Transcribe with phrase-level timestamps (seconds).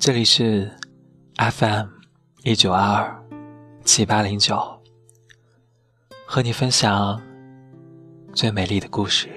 [0.00, 0.68] 这里是
[1.36, 1.86] FM
[2.42, 3.24] 一九二二
[3.84, 4.60] 七八零九，
[6.26, 7.22] 和你分享
[8.32, 9.28] 最美丽的故事。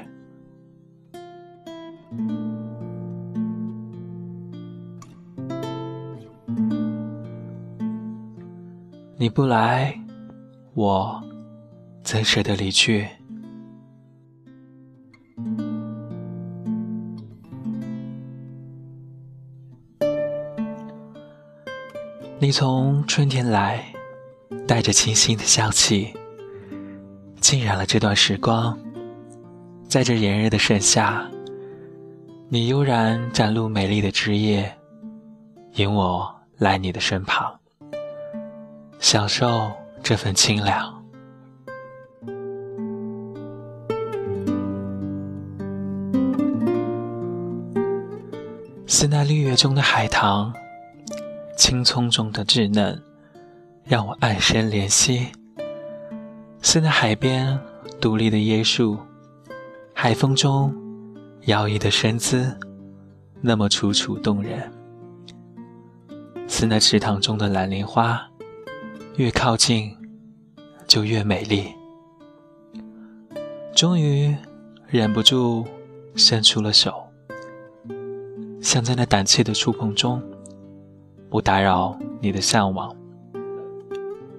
[9.17, 9.95] 你不来，
[10.73, 11.23] 我
[12.03, 13.07] 怎舍得离去？
[22.37, 23.81] 你从春天来，
[24.67, 26.13] 带着清新的香气，
[27.39, 28.77] 浸染了这段时光。
[29.87, 31.25] 在这炎热的盛夏，
[32.49, 34.69] 你悠然展露美丽的枝叶，
[35.75, 37.57] 引我来你的身旁，
[38.99, 39.71] 享受
[40.03, 40.93] 这份清凉。
[48.85, 50.53] 似那绿叶中的海棠。
[51.55, 53.01] 青葱中的稚嫩，
[53.85, 55.27] 让我暗生怜惜。
[56.61, 57.57] 似那海边
[58.01, 58.97] 独立的椰树，
[59.93, 60.73] 海风中
[61.45, 62.57] 摇曳的身姿，
[63.41, 64.69] 那么楚楚动人。
[66.47, 68.21] 似那池塘中的蓝莲花，
[69.15, 69.95] 越靠近
[70.85, 71.73] 就越美丽。
[73.73, 74.35] 终于
[74.87, 75.65] 忍不住
[76.15, 76.93] 伸出了手，
[78.61, 80.21] 想在那胆怯的触碰中。
[81.35, 82.95] 不打扰你的向往，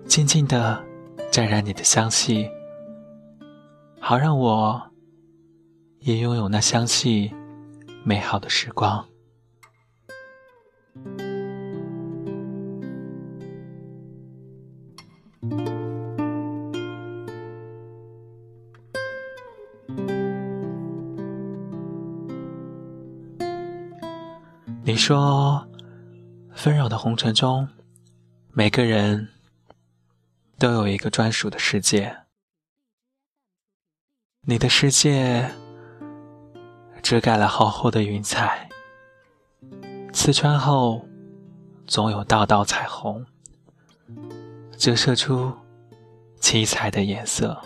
[0.07, 0.83] 静静的
[1.31, 2.49] 沾染你的香气，
[4.01, 4.81] 好让我
[5.99, 7.31] 也拥有那香气
[8.03, 9.05] 美好的时光。
[24.83, 25.63] 你说。
[26.67, 27.69] 纷扰的红尘中，
[28.51, 29.29] 每个人
[30.59, 32.25] 都有一个专属的世界。
[34.41, 35.49] 你的世界
[37.01, 38.69] 遮盖了厚厚的云彩，
[40.13, 41.07] 刺穿后
[41.87, 43.25] 总有道道彩虹，
[44.77, 45.57] 折射出
[46.41, 47.63] 七彩的颜色，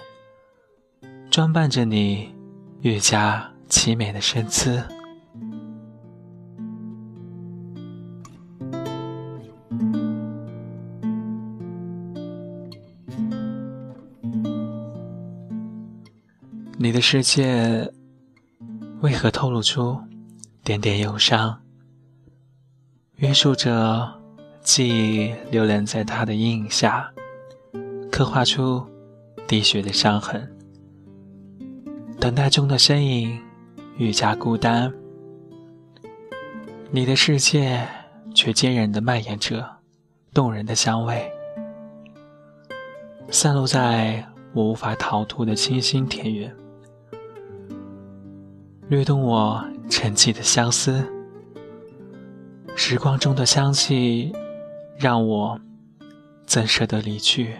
[1.30, 2.34] 装扮着你
[2.82, 4.86] 越加凄美的身姿。
[17.00, 17.90] 的世界
[19.00, 19.98] 为何透露出
[20.62, 21.58] 点点忧伤？
[23.16, 24.20] 约束着
[24.60, 27.10] 记忆流连在他的阴影下，
[28.12, 28.86] 刻画出
[29.48, 30.46] 滴血的伤痕。
[32.18, 33.40] 等待中的身影
[33.96, 34.92] 愈加孤单，
[36.90, 37.88] 你的世界
[38.34, 39.66] 却坚韧地蔓延着
[40.34, 41.32] 动人的香味，
[43.30, 44.22] 散落在
[44.52, 46.54] 我无法逃脱的清新田园。
[48.90, 51.06] 掠动我沉寂的相思，
[52.74, 54.32] 时光中的香气，
[54.98, 55.60] 让我
[56.44, 57.54] 怎舍得离去？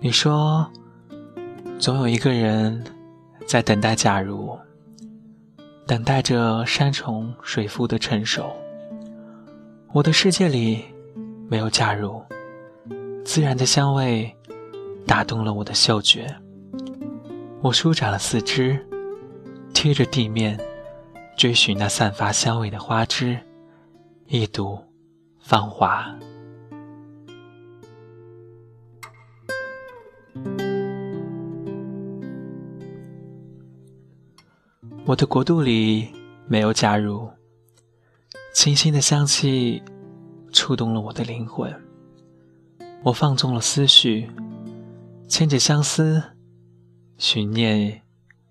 [0.00, 0.70] 你说，
[1.78, 2.84] 总有一个人
[3.46, 4.54] 在等待，假如
[5.86, 8.54] 等待着山重水复的成熟。
[9.94, 10.84] 我的世界里
[11.48, 12.22] 没有假如，
[13.24, 14.30] 自然的香味
[15.06, 16.26] 打动了我的嗅觉。
[17.62, 18.78] 我舒展了四肢，
[19.72, 20.60] 贴着地面
[21.38, 23.38] 追寻那散发香味的花枝，
[24.26, 24.78] 一睹
[25.40, 26.14] 芳华。
[35.06, 36.06] 我的国度里
[36.46, 37.26] 没有假如。
[38.58, 39.80] 清新的香气
[40.52, 41.72] 触动了我的灵魂，
[43.04, 44.28] 我放纵了思绪，
[45.28, 46.20] 牵着相思，
[47.18, 48.02] 寻念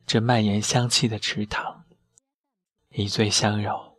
[0.06, 1.84] 这蔓延香气的池塘，
[2.92, 3.98] 一醉相柔。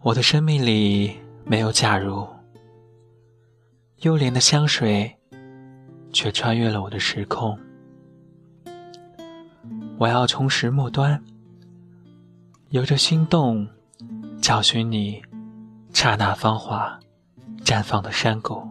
[0.00, 2.26] 我的生命里没有假如，
[3.98, 5.16] 幽莲的香水。
[6.16, 7.58] 却穿越了我的时空。
[9.98, 11.22] 我要从石末端。
[12.70, 13.68] 由着心动，
[14.40, 15.22] 找寻你
[15.92, 16.98] 刹那芳华
[17.66, 18.66] 绽放的山谷。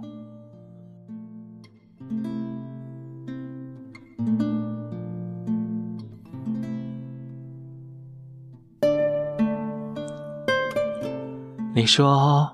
[11.76, 12.52] 你说。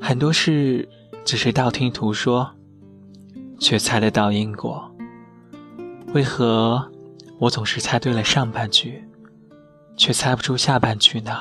[0.00, 0.88] 很多事
[1.24, 2.52] 只是道听途说。
[3.62, 4.90] 却猜得到因果。
[6.14, 6.90] 为何
[7.38, 9.02] 我总是猜对了上半句，
[9.96, 11.32] 却猜不出下半句呢？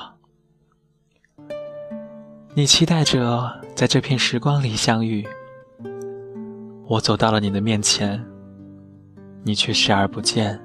[2.53, 5.27] 你期待着在这片时光里相遇，
[6.85, 8.23] 我走到了你的面前，
[9.43, 10.61] 你却视而不见，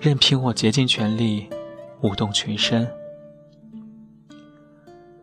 [0.00, 1.46] 任凭我竭尽全力
[2.00, 2.88] 舞动全身。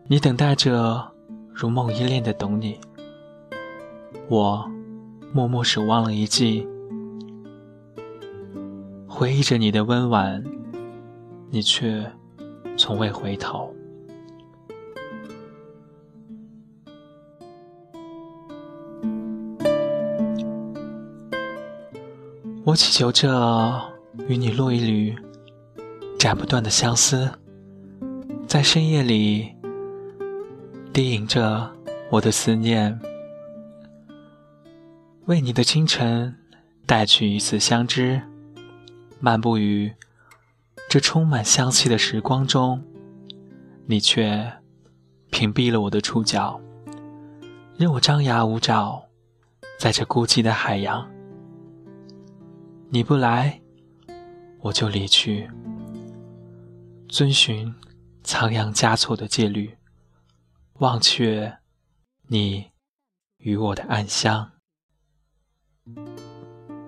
[0.08, 1.12] 你等待着
[1.52, 2.80] 如梦依恋的懂你，
[4.28, 4.70] 我
[5.34, 6.68] 默默守望了一季。
[9.08, 10.44] 回忆着你的温婉，
[11.50, 12.06] 你却
[12.78, 13.74] 从未回头。
[22.64, 23.82] 我祈求着
[24.28, 25.16] 与你落一缕
[26.18, 27.30] 斩不断的相思，
[28.48, 29.52] 在深夜里
[30.94, 31.70] 低吟着
[32.10, 32.98] 我的思念，
[35.26, 36.38] 为你的清晨
[36.86, 38.22] 带去一次相知。
[39.22, 39.94] 漫步于
[40.90, 42.84] 这充满香气的时光中，
[43.86, 44.52] 你却
[45.32, 46.60] 屏蔽了我的触角，
[47.78, 49.02] 任我张牙舞爪，
[49.80, 51.10] 在这孤寂的海洋。
[52.90, 53.62] 你不来，
[54.60, 55.50] 我就离去，
[57.08, 57.74] 遵循
[58.24, 59.78] 仓央嘉措的戒律，
[60.80, 61.60] 忘却
[62.28, 62.72] 你
[63.38, 64.53] 与我的暗香。
[65.86, 66.13] Thank you.